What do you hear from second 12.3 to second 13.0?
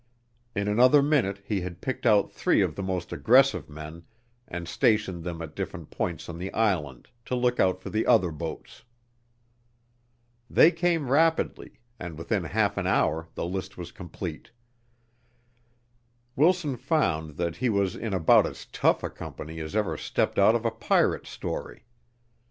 half an